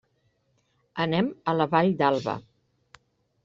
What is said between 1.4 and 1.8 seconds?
a la